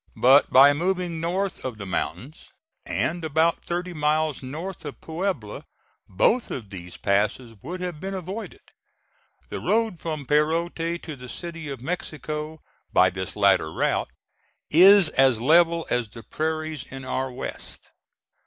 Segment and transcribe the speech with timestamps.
[0.17, 2.51] But by moving north of the mountains,
[2.87, 5.63] and about thirty miles north of Puebla,
[6.09, 8.61] both of these passes would have been avoided.
[9.49, 14.09] The road from Perote to the City of Mexico, by this latter route,
[14.71, 17.91] is as level as the prairies in our West.